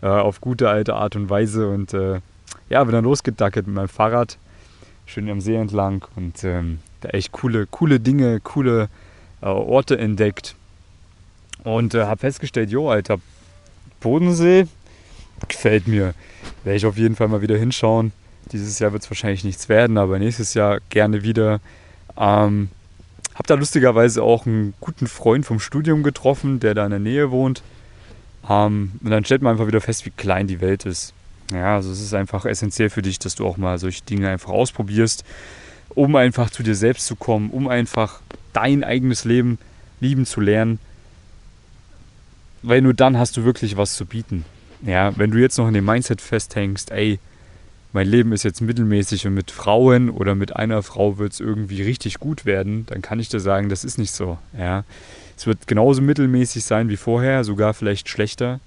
äh, 0.03 0.07
auf 0.09 0.43
gute 0.43 0.69
alte 0.69 0.97
Art 0.97 1.17
und 1.17 1.31
Weise. 1.31 1.71
Und 1.71 1.95
äh, 1.95 2.21
ja, 2.69 2.85
bin 2.85 2.93
dann 2.93 3.05
losgedackelt 3.05 3.67
mit 3.67 3.77
meinem 3.77 3.89
Fahrrad 3.89 4.37
schön 5.07 5.29
am 5.31 5.41
See 5.41 5.57
entlang 5.57 6.05
und 6.17 6.45
ähm, 6.45 6.79
da 7.01 7.11
echt 7.11 7.33
coole, 7.33 7.67
coole 7.67 8.01
Dinge, 8.01 8.41
coole 8.41 8.89
äh, 9.41 9.47
Orte 9.47 9.99
entdeckt. 9.99 10.55
Und 11.65 11.95
äh, 11.95 12.05
habe 12.05 12.21
festgestellt, 12.21 12.71
jo, 12.71 12.91
Alter, 12.91 13.19
Bodensee 14.01 14.67
gefällt 15.49 15.87
mir. 15.87 16.15
Werde 16.65 16.77
ich 16.77 16.87
auf 16.87 16.97
jeden 16.97 17.17
Fall 17.17 17.29
mal 17.29 17.43
wieder 17.43 17.57
hinschauen. 17.57 18.13
Dieses 18.53 18.79
Jahr 18.79 18.93
wird 18.93 19.03
es 19.03 19.11
wahrscheinlich 19.11 19.45
nichts 19.45 19.69
werden, 19.69 19.99
aber 19.99 20.19
nächstes 20.19 20.55
Jahr 20.55 20.81
gerne 20.91 21.23
wieder. 21.23 21.61
Ähm, 22.17 22.69
habe 23.35 23.47
da 23.47 23.55
lustigerweise 23.55 24.23
auch 24.23 24.47
einen 24.47 24.75
guten 24.81 25.07
Freund 25.07 25.47
vom 25.47 25.61
Studium 25.61 26.03
getroffen, 26.03 26.61
der 26.61 26.75
da 26.75 26.85
in 26.85 26.91
der 26.91 27.01
Nähe 27.01 27.31
wohnt. 27.31 27.63
Ähm, 28.49 28.93
und 29.03 29.11
dann 29.11 29.25
stellt 29.25 29.43
man 29.43 29.53
einfach 29.53 29.67
wieder 29.67 29.81
fest, 29.81 30.05
wie 30.05 30.11
klein 30.11 30.47
die 30.47 30.61
Welt 30.61 30.85
ist. 30.85 31.15
Ja, 31.53 31.77
also 31.77 31.93
es 31.93 32.01
ist 32.01 32.15
einfach 32.15 32.45
essentiell 32.45 32.91
für 32.91 33.03
dich, 33.03 33.19
dass 33.19 33.35
du 33.35 33.47
auch 33.47 33.57
mal 33.57 33.79
solche 33.79 34.03
Dinge 34.05 34.29
einfach 34.29 34.51
ausprobierst, 34.51 35.25
um 35.91 36.17
einfach 36.17 36.51
zu 36.51 36.63
dir 36.63 36.75
selbst 36.75 37.07
zu 37.07 37.17
kommen, 37.17 37.51
um 37.51 37.69
einfach 37.69 38.21
dein 38.53 38.85
eigenes 38.85 39.25
Leben 39.25 39.59
lieben 40.01 40.25
zu 40.25 40.41
lernen. 40.41 40.79
Weil 42.63 42.81
nur 42.81 42.95
dann 42.95 43.19
hast 43.19 43.37
du 43.37 43.45
wirklich 43.45 43.77
was 43.77 43.95
zu 43.95 44.07
bieten. 44.07 44.45
Ja, 44.83 45.17
wenn 45.17 45.31
du 45.31 45.39
jetzt 45.39 45.59
noch 45.59 45.69
in 45.69 45.75
dem 45.75 45.85
Mindset 45.85 46.21
festhängst, 46.21 46.91
ey, 46.91 47.19
mein 47.93 48.09
Leben 48.09 48.33
ist 48.33 48.43
jetzt 48.43 48.63
mittelmäßig 48.63 49.27
und 49.27 49.35
mit 49.35 49.51
Frauen 49.51 50.09
oder 50.09 50.35
mit 50.35 50.57
einer 50.57 50.83
Frau 50.83 51.19
wird 51.19 51.35
es 51.35 51.41
irgendwie 51.41 51.83
richtig 51.83 52.19
gut 52.19 52.47
werden, 52.47 52.87
dann 52.87 53.03
kann 53.03 53.21
ich 53.21 53.29
dir 53.29 53.41
sagen, 53.41 53.69
das 53.69 53.85
ist 53.85 53.99
nicht 53.99 54.13
so. 54.13 54.39
Ja. 54.57 54.85
Es 55.37 55.47
wird 55.47 55.67
genauso 55.67 56.01
mittelmäßig 56.01 56.65
sein 56.65 56.89
wie 56.89 56.97
vorher, 56.97 57.45
sogar 57.45 57.75
vielleicht 57.75 58.09
schlechter. 58.09 58.61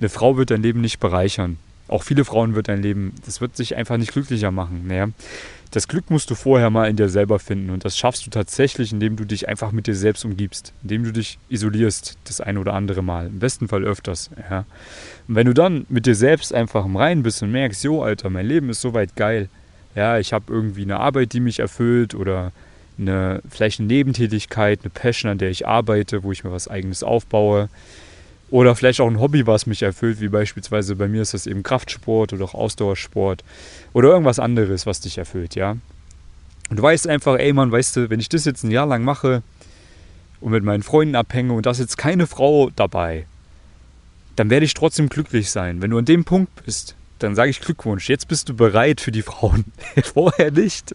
Eine 0.00 0.08
Frau 0.08 0.36
wird 0.36 0.50
dein 0.50 0.62
Leben 0.62 0.80
nicht 0.80 0.98
bereichern 0.98 1.58
auch 1.88 2.02
viele 2.02 2.24
Frauen 2.24 2.54
wird 2.54 2.68
dein 2.68 2.82
Leben, 2.82 3.14
das 3.26 3.40
wird 3.40 3.56
sich 3.56 3.76
einfach 3.76 3.96
nicht 3.96 4.12
glücklicher 4.12 4.50
machen. 4.50 4.84
Naja, 4.86 5.08
das 5.70 5.88
Glück 5.88 6.10
musst 6.10 6.30
du 6.30 6.34
vorher 6.34 6.70
mal 6.70 6.88
in 6.88 6.96
dir 6.96 7.08
selber 7.08 7.38
finden 7.38 7.70
und 7.70 7.84
das 7.84 7.98
schaffst 7.98 8.24
du 8.26 8.30
tatsächlich, 8.30 8.92
indem 8.92 9.16
du 9.16 9.24
dich 9.24 9.48
einfach 9.48 9.72
mit 9.72 9.86
dir 9.86 9.96
selbst 9.96 10.24
umgibst, 10.24 10.72
indem 10.82 11.04
du 11.04 11.12
dich 11.12 11.38
isolierst, 11.48 12.16
das 12.24 12.40
ein 12.40 12.58
oder 12.58 12.74
andere 12.74 13.02
Mal, 13.02 13.26
im 13.26 13.38
besten 13.38 13.68
Fall 13.68 13.84
öfters. 13.84 14.30
Ja. 14.50 14.64
Und 15.26 15.34
wenn 15.34 15.46
du 15.46 15.52
dann 15.52 15.84
mit 15.88 16.06
dir 16.06 16.14
selbst 16.14 16.54
einfach 16.54 16.84
im 16.86 16.96
Reinen 16.96 17.22
bist 17.22 17.42
und 17.42 17.50
merkst, 17.50 17.82
jo, 17.84 18.02
Alter, 18.02 18.30
mein 18.30 18.46
Leben 18.46 18.70
ist 18.70 18.80
soweit 18.80 19.16
geil, 19.16 19.48
ja, 19.94 20.18
ich 20.18 20.32
habe 20.32 20.52
irgendwie 20.52 20.82
eine 20.82 21.00
Arbeit, 21.00 21.32
die 21.32 21.40
mich 21.40 21.58
erfüllt 21.58 22.14
oder 22.14 22.52
eine, 22.98 23.42
vielleicht 23.48 23.80
eine 23.80 23.88
Nebentätigkeit, 23.88 24.80
eine 24.82 24.90
Passion, 24.90 25.30
an 25.32 25.38
der 25.38 25.50
ich 25.50 25.66
arbeite, 25.66 26.22
wo 26.22 26.32
ich 26.32 26.44
mir 26.44 26.52
was 26.52 26.68
eigenes 26.68 27.02
aufbaue 27.02 27.68
oder 28.54 28.76
vielleicht 28.76 29.00
auch 29.00 29.10
ein 29.10 29.18
Hobby, 29.18 29.48
was 29.48 29.66
mich 29.66 29.82
erfüllt, 29.82 30.20
wie 30.20 30.28
beispielsweise 30.28 30.94
bei 30.94 31.08
mir 31.08 31.22
ist 31.22 31.34
das 31.34 31.48
eben 31.48 31.64
Kraftsport 31.64 32.32
oder 32.32 32.44
auch 32.44 32.54
Ausdauersport 32.54 33.42
oder 33.92 34.10
irgendwas 34.10 34.38
anderes, 34.38 34.86
was 34.86 35.00
dich 35.00 35.18
erfüllt, 35.18 35.56
ja. 35.56 35.76
Und 36.70 36.76
du 36.76 36.80
weißt 36.80 37.08
einfach, 37.08 37.36
ey 37.36 37.52
Mann, 37.52 37.72
weißt 37.72 37.96
du, 37.96 38.10
wenn 38.10 38.20
ich 38.20 38.28
das 38.28 38.44
jetzt 38.44 38.62
ein 38.62 38.70
Jahr 38.70 38.86
lang 38.86 39.02
mache 39.02 39.42
und 40.40 40.52
mit 40.52 40.62
meinen 40.62 40.84
Freunden 40.84 41.16
abhänge 41.16 41.52
und 41.52 41.66
da 41.66 41.72
ist 41.72 41.80
jetzt 41.80 41.98
keine 41.98 42.28
Frau 42.28 42.70
dabei, 42.76 43.26
dann 44.36 44.50
werde 44.50 44.66
ich 44.66 44.74
trotzdem 44.74 45.08
glücklich 45.08 45.50
sein. 45.50 45.82
Wenn 45.82 45.90
du 45.90 45.98
an 45.98 46.04
dem 46.04 46.24
Punkt 46.24 46.64
bist, 46.64 46.94
dann 47.18 47.34
sage 47.34 47.50
ich 47.50 47.60
Glückwunsch. 47.60 48.08
Jetzt 48.08 48.28
bist 48.28 48.48
du 48.48 48.54
bereit 48.54 49.00
für 49.00 49.10
die 49.10 49.22
Frauen. 49.22 49.64
Vorher 50.04 50.52
nicht. 50.52 50.94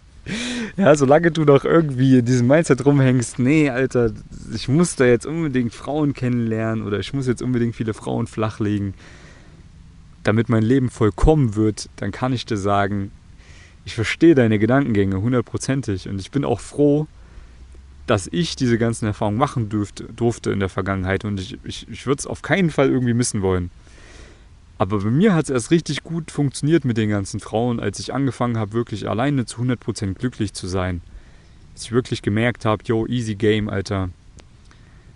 Ja, 0.78 0.96
solange 0.96 1.32
du 1.32 1.44
noch 1.44 1.66
irgendwie 1.66 2.20
in 2.20 2.26
diesem 2.26 2.48
Mindset 2.48 2.86
rumhängst, 2.86 3.40
nee, 3.40 3.70
Alter, 3.70 4.12
ich 4.54 4.68
muss 4.68 4.96
da 4.96 5.06
jetzt 5.06 5.26
unbedingt 5.26 5.74
Frauen 5.74 6.14
kennenlernen 6.14 6.86
oder 6.86 7.00
ich 7.00 7.14
muss 7.14 7.28
jetzt 7.28 7.42
unbedingt 7.42 7.76
viele 7.76 7.94
Frauen 7.94 8.28
flachlegen, 8.28 8.94
damit 10.24 10.50
mein 10.50 10.64
Leben 10.64 10.90
vollkommen 10.90 11.56
wird, 11.56 11.90
dann 11.96 12.12
kann 12.12 12.34
ich 12.34 12.46
dir 12.46 12.58
sagen, 12.58 13.12
ich 13.86 13.96
verstehe 13.96 14.36
deine 14.36 14.60
Gedankengänge 14.60 15.22
hundertprozentig 15.22 16.08
und 16.08 16.20
ich 16.20 16.32
bin 16.32 16.46
auch 16.46 16.60
froh, 16.60 17.08
dass 18.06 18.28
ich 18.32 18.56
diese 18.56 18.78
ganzen 18.78 19.06
Erfahrungen 19.06 19.38
machen 19.38 19.70
durfte, 19.70 20.04
durfte 20.06 20.52
in 20.52 20.60
der 20.60 20.70
Vergangenheit 20.70 21.26
und 21.26 21.40
ich, 21.40 21.58
ich, 21.64 21.88
ich 21.90 22.06
würde 22.06 22.20
es 22.20 22.28
auf 22.28 22.42
keinen 22.42 22.70
Fall 22.70 22.90
irgendwie 22.90 23.14
missen 23.14 23.42
wollen. 23.42 23.72
Aber 24.80 25.00
bei 25.00 25.10
mir 25.10 25.36
hat 25.36 25.44
es 25.44 25.50
erst 25.50 25.72
richtig 25.72 26.04
gut 26.04 26.32
funktioniert 26.32 26.86
mit 26.86 26.96
den 26.96 27.10
ganzen 27.10 27.42
Frauen, 27.42 27.82
als 27.82 28.00
ich 28.00 28.14
angefangen 28.14 28.58
habe, 28.58 28.72
wirklich 28.72 29.10
alleine 29.10 29.46
zu 29.46 29.62
100% 29.62 30.14
glücklich 30.14 30.54
zu 30.54 30.68
sein. 30.68 31.02
Dass 31.74 31.84
ich 31.84 31.92
wirklich 31.92 32.22
gemerkt 32.22 32.64
habe, 32.64 32.82
yo, 32.86 33.06
easy 33.06 33.36
game, 33.36 33.68
Alter. 33.68 34.10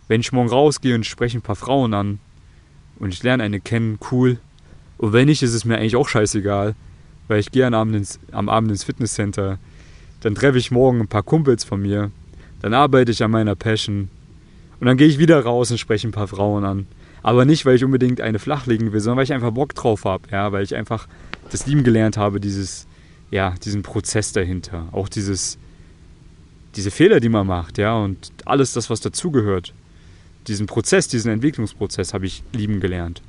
Wenn 0.09 0.19
ich 0.19 0.33
morgen 0.33 0.49
rausgehe 0.49 0.93
und 0.95 1.05
spreche 1.05 1.37
ein 1.37 1.43
paar 1.43 1.55
Frauen 1.55 1.93
an 1.93 2.19
und 2.99 3.13
ich 3.13 3.23
lerne 3.23 3.43
eine 3.43 3.61
kennen, 3.61 3.99
cool. 4.11 4.37
Und 4.97 5.13
wenn 5.13 5.27
nicht, 5.27 5.41
ist 5.43 5.53
es 5.53 5.63
mir 5.63 5.77
eigentlich 5.77 5.95
auch 5.95 6.09
scheißegal, 6.09 6.75
weil 7.29 7.39
ich 7.39 7.51
gehe 7.51 7.65
am 7.65 7.73
Abend 7.73 7.95
ins, 7.95 8.19
am 8.33 8.49
Abend 8.49 8.69
ins 8.69 8.83
Fitnesscenter. 8.83 9.59
Dann 10.19 10.35
treffe 10.35 10.57
ich 10.57 10.71
morgen 10.71 10.99
ein 10.99 11.07
paar 11.07 11.23
Kumpels 11.23 11.63
von 11.63 11.81
mir. 11.81 12.11
Dann 12.61 12.73
arbeite 12.73 13.11
ich 13.13 13.23
an 13.23 13.31
meiner 13.31 13.55
Passion. 13.55 14.09
Und 14.81 14.87
dann 14.87 14.97
gehe 14.97 15.07
ich 15.07 15.19
wieder 15.19 15.39
raus 15.39 15.71
und 15.71 15.77
spreche 15.77 16.09
ein 16.09 16.11
paar 16.11 16.27
Frauen 16.27 16.65
an. 16.65 16.85
Aber 17.23 17.45
nicht, 17.45 17.65
weil 17.65 17.77
ich 17.77 17.83
unbedingt 17.85 18.19
eine 18.21 18.37
flachlegen 18.37 18.91
will, 18.91 18.99
sondern 18.99 19.17
weil 19.17 19.23
ich 19.23 19.33
einfach 19.33 19.51
Bock 19.51 19.73
drauf 19.73 20.03
habe. 20.03 20.27
Ja, 20.31 20.51
weil 20.51 20.63
ich 20.63 20.75
einfach 20.75 21.07
das 21.49 21.65
lieben 21.65 21.83
gelernt 21.83 22.17
habe, 22.17 22.39
dieses, 22.39 22.85
ja, 23.31 23.55
diesen 23.63 23.81
Prozess 23.81 24.33
dahinter. 24.33 24.89
Auch 24.91 25.07
dieses, 25.07 25.57
diese 26.75 26.91
Fehler, 26.91 27.21
die 27.21 27.29
man 27.29 27.47
macht, 27.47 27.77
ja, 27.77 27.95
und 27.95 28.31
alles 28.45 28.73
das, 28.73 28.89
was 28.89 28.99
dazugehört. 28.99 29.73
Diesen 30.47 30.67
Prozess, 30.67 31.07
diesen 31.07 31.31
Entwicklungsprozess 31.31 32.13
habe 32.13 32.25
ich 32.25 32.43
lieben 32.51 32.81
gelernt. 32.81 33.21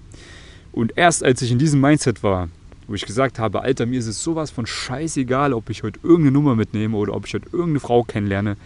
Und 0.72 0.98
erst 0.98 1.22
als 1.22 1.40
ich 1.42 1.52
in 1.52 1.58
diesem 1.58 1.80
Mindset 1.80 2.24
war, 2.24 2.48
wo 2.88 2.94
ich 2.94 3.06
gesagt 3.06 3.38
habe, 3.38 3.62
Alter, 3.62 3.86
mir 3.86 4.00
ist 4.00 4.08
es 4.08 4.22
sowas 4.22 4.50
von 4.50 4.66
scheißegal, 4.66 5.52
ob 5.52 5.70
ich 5.70 5.84
heute 5.84 6.00
irgendeine 6.02 6.32
Nummer 6.32 6.56
mitnehme 6.56 6.96
oder 6.96 7.14
ob 7.14 7.26
ich 7.26 7.34
heute 7.34 7.46
irgendeine 7.52 7.80
Frau 7.80 8.02
kennenlerne, 8.02 8.56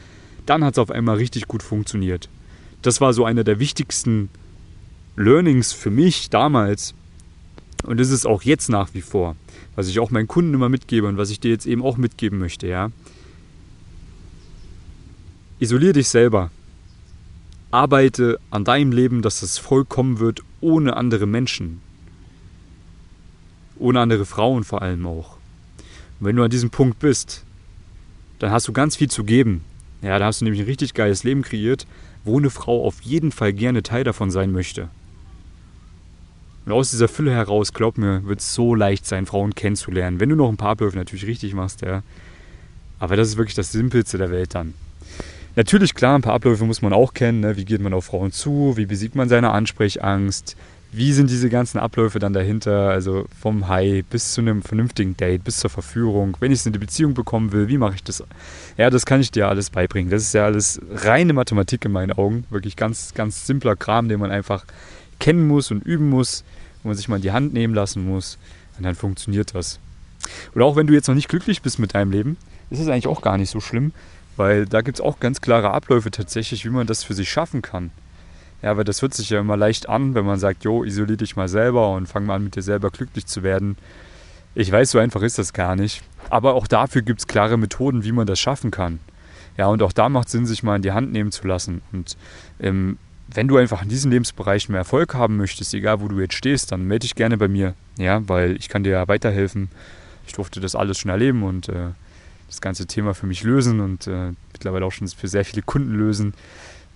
dann 0.46 0.64
hat 0.64 0.74
es 0.74 0.78
auf 0.78 0.90
einmal 0.90 1.16
richtig 1.16 1.46
gut 1.46 1.62
funktioniert. 1.62 2.30
Das 2.80 3.02
war 3.02 3.12
so 3.12 3.26
einer 3.26 3.44
der 3.44 3.58
wichtigsten 3.58 4.30
Learnings 5.18 5.72
für 5.72 5.90
mich 5.90 6.30
damals 6.30 6.94
und 7.82 8.00
ist 8.00 8.26
auch 8.26 8.42
jetzt 8.42 8.68
nach 8.68 8.94
wie 8.94 9.02
vor, 9.02 9.34
was 9.74 9.88
ich 9.88 9.98
auch 9.98 10.10
meinen 10.10 10.28
Kunden 10.28 10.54
immer 10.54 10.68
mitgebe 10.68 11.08
und 11.08 11.16
was 11.16 11.30
ich 11.30 11.40
dir 11.40 11.50
jetzt 11.50 11.66
eben 11.66 11.82
auch 11.82 11.96
mitgeben 11.96 12.38
möchte, 12.38 12.68
ja. 12.68 12.90
Isolier 15.58 15.92
dich 15.92 16.08
selber. 16.08 16.52
Arbeite 17.72 18.38
an 18.50 18.64
deinem 18.64 18.92
Leben, 18.92 19.20
dass 19.20 19.42
es 19.42 19.58
vollkommen 19.58 20.20
wird 20.20 20.42
ohne 20.60 20.96
andere 20.96 21.26
Menschen. 21.26 21.80
Ohne 23.76 24.00
andere 24.00 24.24
Frauen 24.24 24.62
vor 24.62 24.82
allem 24.82 25.04
auch. 25.04 25.36
Und 26.20 26.26
wenn 26.26 26.36
du 26.36 26.44
an 26.44 26.50
diesem 26.50 26.70
Punkt 26.70 27.00
bist, 27.00 27.44
dann 28.38 28.52
hast 28.52 28.68
du 28.68 28.72
ganz 28.72 28.94
viel 28.94 29.10
zu 29.10 29.24
geben. 29.24 29.62
Ja, 30.00 30.18
da 30.20 30.26
hast 30.26 30.40
du 30.40 30.44
nämlich 30.44 30.62
ein 30.62 30.68
richtig 30.68 30.94
geiles 30.94 31.24
Leben 31.24 31.42
kreiert, 31.42 31.88
wo 32.24 32.38
eine 32.38 32.50
Frau 32.50 32.86
auf 32.86 33.02
jeden 33.02 33.32
Fall 33.32 33.52
gerne 33.52 33.82
Teil 33.82 34.04
davon 34.04 34.30
sein 34.30 34.52
möchte. 34.52 34.88
Und 36.68 36.74
aus 36.74 36.90
dieser 36.90 37.08
Fülle 37.08 37.30
heraus, 37.30 37.72
glaub 37.72 37.96
mir, 37.96 38.26
wird 38.26 38.40
es 38.40 38.52
so 38.52 38.74
leicht 38.74 39.06
sein, 39.06 39.24
Frauen 39.24 39.54
kennenzulernen. 39.54 40.20
Wenn 40.20 40.28
du 40.28 40.36
noch 40.36 40.50
ein 40.50 40.58
paar 40.58 40.72
Abläufe 40.72 40.98
natürlich 40.98 41.26
richtig 41.26 41.54
machst, 41.54 41.80
ja. 41.80 42.02
Aber 42.98 43.16
das 43.16 43.28
ist 43.28 43.38
wirklich 43.38 43.54
das 43.54 43.72
Simpelste 43.72 44.18
der 44.18 44.30
Welt 44.30 44.54
dann. 44.54 44.74
Natürlich, 45.56 45.94
klar, 45.94 46.14
ein 46.14 46.20
paar 46.20 46.34
Abläufe 46.34 46.66
muss 46.66 46.82
man 46.82 46.92
auch 46.92 47.14
kennen. 47.14 47.40
Ne? 47.40 47.56
Wie 47.56 47.64
geht 47.64 47.80
man 47.80 47.94
auf 47.94 48.04
Frauen 48.04 48.32
zu? 48.32 48.74
Wie 48.76 48.84
besiegt 48.84 49.14
man 49.14 49.30
seine 49.30 49.52
Ansprechangst? 49.52 50.58
Wie 50.92 51.14
sind 51.14 51.30
diese 51.30 51.48
ganzen 51.48 51.78
Abläufe 51.78 52.18
dann 52.18 52.34
dahinter? 52.34 52.90
Also 52.90 53.24
vom 53.40 53.68
High 53.68 54.04
bis 54.04 54.34
zu 54.34 54.42
einem 54.42 54.60
vernünftigen 54.60 55.16
Date, 55.16 55.44
bis 55.44 55.60
zur 55.60 55.70
Verführung. 55.70 56.36
Wenn 56.38 56.52
ich 56.52 56.58
es 56.58 56.66
in 56.66 56.74
die 56.74 56.78
Beziehung 56.78 57.14
bekommen 57.14 57.50
will, 57.52 57.68
wie 57.68 57.78
mache 57.78 57.94
ich 57.94 58.04
das? 58.04 58.22
Ja, 58.76 58.90
das 58.90 59.06
kann 59.06 59.22
ich 59.22 59.30
dir 59.30 59.48
alles 59.48 59.70
beibringen. 59.70 60.10
Das 60.10 60.20
ist 60.20 60.34
ja 60.34 60.44
alles 60.44 60.82
reine 60.92 61.32
Mathematik 61.32 61.86
in 61.86 61.92
meinen 61.92 62.12
Augen. 62.12 62.44
Wirklich 62.50 62.76
ganz, 62.76 63.14
ganz 63.14 63.46
simpler 63.46 63.74
Kram, 63.74 64.10
den 64.10 64.20
man 64.20 64.30
einfach 64.30 64.66
kennen 65.18 65.46
muss 65.46 65.70
und 65.70 65.84
üben 65.84 66.08
muss, 66.08 66.44
wo 66.82 66.88
man 66.88 66.96
sich 66.96 67.08
mal 67.08 67.16
in 67.16 67.22
die 67.22 67.32
Hand 67.32 67.52
nehmen 67.52 67.74
lassen 67.74 68.06
muss. 68.06 68.38
Und 68.76 68.84
dann 68.84 68.94
funktioniert 68.94 69.54
das. 69.54 69.80
Oder 70.54 70.64
auch 70.64 70.76
wenn 70.76 70.86
du 70.86 70.94
jetzt 70.94 71.08
noch 71.08 71.14
nicht 71.14 71.28
glücklich 71.28 71.62
bist 71.62 71.78
mit 71.78 71.94
deinem 71.94 72.10
Leben, 72.10 72.36
ist 72.70 72.80
es 72.80 72.88
eigentlich 72.88 73.08
auch 73.08 73.22
gar 73.22 73.38
nicht 73.38 73.50
so 73.50 73.60
schlimm, 73.60 73.92
weil 74.36 74.66
da 74.66 74.82
gibt 74.82 74.98
es 74.98 75.04
auch 75.04 75.20
ganz 75.20 75.40
klare 75.40 75.70
Abläufe 75.70 76.10
tatsächlich, 76.10 76.64
wie 76.64 76.70
man 76.70 76.86
das 76.86 77.02
für 77.02 77.14
sich 77.14 77.30
schaffen 77.30 77.62
kann. 77.62 77.90
Ja, 78.62 78.76
weil 78.76 78.84
das 78.84 79.02
hört 79.02 79.14
sich 79.14 79.30
ja 79.30 79.40
immer 79.40 79.56
leicht 79.56 79.88
an, 79.88 80.14
wenn 80.14 80.24
man 80.24 80.38
sagt, 80.38 80.64
jo, 80.64 80.82
isolier 80.82 81.16
dich 81.16 81.36
mal 81.36 81.48
selber 81.48 81.92
und 81.92 82.08
fang 82.08 82.26
mal 82.26 82.34
an, 82.36 82.44
mit 82.44 82.56
dir 82.56 82.62
selber 82.62 82.90
glücklich 82.90 83.26
zu 83.26 83.42
werden. 83.42 83.76
Ich 84.54 84.72
weiß, 84.72 84.90
so 84.90 84.98
einfach 84.98 85.22
ist 85.22 85.38
das 85.38 85.52
gar 85.52 85.76
nicht. 85.76 86.02
Aber 86.30 86.54
auch 86.54 86.66
dafür 86.66 87.02
gibt 87.02 87.20
es 87.20 87.26
klare 87.26 87.56
Methoden, 87.56 88.02
wie 88.02 88.12
man 88.12 88.26
das 88.26 88.40
schaffen 88.40 88.70
kann. 88.70 88.98
Ja, 89.56 89.66
und 89.68 89.82
auch 89.82 89.92
da 89.92 90.08
macht 90.08 90.28
Sinn, 90.28 90.46
sich 90.46 90.62
mal 90.62 90.76
in 90.76 90.82
die 90.82 90.92
Hand 90.92 91.12
nehmen 91.12 91.30
zu 91.30 91.46
lassen. 91.46 91.82
Und 91.92 92.16
ähm, 92.60 92.98
wenn 93.32 93.48
du 93.48 93.56
einfach 93.58 93.82
in 93.82 93.88
diesen 93.88 94.10
Lebensbereichen 94.10 94.72
mehr 94.72 94.80
Erfolg 94.80 95.14
haben 95.14 95.36
möchtest, 95.36 95.74
egal 95.74 96.00
wo 96.00 96.08
du 96.08 96.18
jetzt 96.20 96.34
stehst, 96.34 96.72
dann 96.72 96.84
melde 96.84 97.04
dich 97.04 97.14
gerne 97.14 97.36
bei 97.36 97.48
mir. 97.48 97.74
Ja, 97.98 98.26
weil 98.26 98.56
ich 98.56 98.68
kann 98.68 98.84
dir 98.84 98.92
ja 98.92 99.08
weiterhelfen. 99.08 99.68
Ich 100.26 100.32
durfte 100.32 100.60
das 100.60 100.74
alles 100.74 100.98
schon 100.98 101.10
erleben 101.10 101.42
und 101.42 101.68
äh, 101.68 101.90
das 102.46 102.60
ganze 102.60 102.86
Thema 102.86 103.14
für 103.14 103.26
mich 103.26 103.42
lösen 103.42 103.80
und 103.80 104.06
äh, 104.06 104.32
mittlerweile 104.52 104.86
auch 104.86 104.92
schon 104.92 105.08
für 105.08 105.28
sehr 105.28 105.44
viele 105.44 105.62
Kunden 105.62 105.94
lösen. 105.94 106.34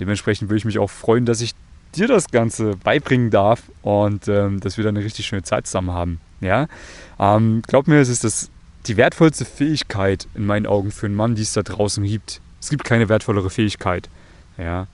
Dementsprechend 0.01 0.49
würde 0.49 0.59
ich 0.59 0.65
mich 0.65 0.79
auch 0.79 0.91
freuen, 0.91 1.27
dass 1.27 1.41
ich 1.41 1.55
dir 1.95 2.09
das 2.09 2.29
Ganze 2.31 2.77
beibringen 2.77 3.31
darf 3.31 3.65
und 3.83 4.27
ähm, 4.29 4.61
dass 4.61 4.79
wir 4.79 4.85
dann 4.85 4.97
eine 4.97 5.05
richtig 5.05 5.27
schöne 5.27 5.43
Zeit 5.43 5.67
zusammen 5.67 5.91
haben. 5.91 6.21
Ja? 6.41 6.67
Ähm, 7.19 7.63
glaub 7.67 7.87
mir, 7.87 8.01
es 8.01 8.09
ist 8.09 8.25
das, 8.25 8.51
die 8.87 8.97
wertvollste 8.97 9.45
Fähigkeit 9.45 10.27
in 10.35 10.47
meinen 10.47 10.67
Augen 10.67 10.91
für 10.91 11.07
einen 11.07 11.15
Mann, 11.15 11.35
die 11.35 11.43
es 11.43 11.53
da 11.53 11.63
draußen 11.63 12.03
gibt. 12.05 12.41
Es 12.61 12.71
gibt 12.71 12.85
keine 12.85 13.09
wertvollere 13.09 13.51
Fähigkeit, 13.51 14.09
ja? 14.57 14.87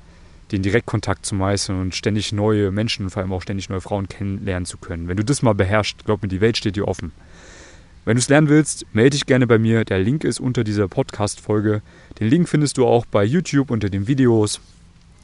Den 0.52 0.62
Direktkontakt 0.62 1.26
zu 1.26 1.34
meistern 1.34 1.80
und 1.80 1.94
ständig 1.94 2.32
neue 2.32 2.70
Menschen 2.70 3.04
und 3.04 3.10
vor 3.10 3.22
allem 3.22 3.32
auch 3.32 3.42
ständig 3.42 3.68
neue 3.68 3.80
Frauen 3.80 4.08
kennenlernen 4.08 4.66
zu 4.66 4.78
können. 4.78 5.08
Wenn 5.08 5.16
du 5.16 5.24
das 5.24 5.42
mal 5.42 5.54
beherrschst, 5.54 6.04
glaub 6.04 6.22
mir, 6.22 6.28
die 6.28 6.40
Welt 6.40 6.56
steht 6.56 6.76
dir 6.76 6.88
offen. 6.88 7.12
Wenn 8.04 8.16
du 8.16 8.20
es 8.20 8.30
lernen 8.30 8.48
willst, 8.48 8.86
melde 8.94 9.10
dich 9.10 9.26
gerne 9.26 9.46
bei 9.46 9.58
mir. 9.58 9.84
Der 9.84 9.98
Link 9.98 10.24
ist 10.24 10.40
unter 10.40 10.64
dieser 10.64 10.88
Podcast-Folge. 10.88 11.82
Den 12.18 12.28
Link 12.28 12.48
findest 12.48 12.78
du 12.78 12.86
auch 12.86 13.04
bei 13.04 13.22
YouTube 13.22 13.70
unter 13.70 13.90
den 13.90 14.06
Videos. 14.06 14.60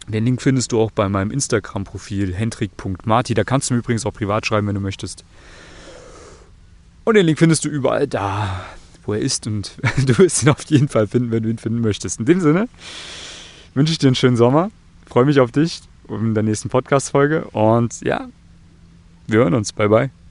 Den 0.06 0.26
Link 0.26 0.42
findest 0.42 0.72
du 0.72 0.80
auch 0.80 0.90
bei 0.90 1.08
meinem 1.08 1.30
Instagram-Profil 1.30 2.34
hendrik.marti. 2.34 3.32
Da 3.32 3.44
kannst 3.44 3.70
du 3.70 3.74
mir 3.74 3.80
übrigens 3.80 4.04
auch 4.04 4.12
privat 4.12 4.44
schreiben, 4.44 4.66
wenn 4.66 4.74
du 4.74 4.82
möchtest. 4.82 5.24
Und 7.04 7.14
den 7.14 7.24
Link 7.24 7.38
findest 7.38 7.64
du 7.64 7.70
überall 7.70 8.06
da, 8.06 8.66
wo 9.06 9.14
er 9.14 9.20
ist. 9.20 9.46
Und 9.46 9.78
du 10.06 10.18
wirst 10.18 10.42
ihn 10.42 10.50
auf 10.50 10.64
jeden 10.66 10.88
Fall 10.88 11.06
finden, 11.06 11.30
wenn 11.30 11.42
du 11.42 11.48
ihn 11.48 11.58
finden 11.58 11.80
möchtest. 11.80 12.20
In 12.20 12.26
dem 12.26 12.40
Sinne 12.40 12.68
wünsche 13.72 13.92
ich 13.92 13.98
dir 13.98 14.08
einen 14.08 14.14
schönen 14.14 14.36
Sommer. 14.36 14.70
Freue 15.06 15.24
mich 15.24 15.40
auf 15.40 15.50
dich 15.52 15.82
in 16.08 16.34
der 16.34 16.42
nächsten 16.42 16.68
Podcast-Folge. 16.68 17.44
Und 17.52 18.00
ja, 18.02 18.28
wir 19.26 19.38
hören 19.40 19.54
uns. 19.54 19.72
Bye, 19.72 19.88
bye. 19.88 20.23